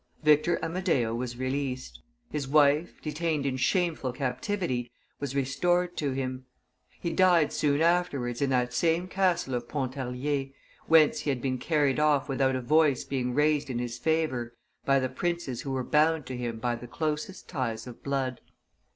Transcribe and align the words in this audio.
Victor 0.23 0.57
Amadeo 0.65 1.13
was 1.13 1.37
released; 1.37 1.99
his 2.31 2.47
wife, 2.47 2.99
detained 3.03 3.45
in 3.45 3.55
shameful 3.55 4.11
captivity, 4.11 4.89
was 5.19 5.35
restored 5.35 5.95
to 5.97 6.11
him; 6.13 6.47
he 6.99 7.13
died 7.13 7.53
soon 7.53 7.81
afterwards 7.83 8.41
in 8.41 8.49
that 8.49 8.73
same 8.73 9.07
castle 9.07 9.53
of 9.53 9.67
Pontarlier, 9.67 10.49
whence 10.87 11.19
he 11.19 11.29
had 11.29 11.39
been 11.39 11.59
carried 11.59 11.99
off 11.99 12.27
without 12.27 12.55
a 12.55 12.61
voice 12.61 13.03
being 13.03 13.35
raised 13.35 13.69
in 13.69 13.77
his 13.77 13.99
favor 13.99 14.55
by 14.85 14.97
the 14.97 15.07
princes 15.07 15.61
who 15.61 15.71
were 15.71 15.83
bound 15.83 16.25
to 16.25 16.35
him 16.35 16.57
by 16.57 16.73
the 16.73 16.87
closest 16.87 17.47
ties 17.47 17.85
of 17.85 18.01
blood. 18.01 18.41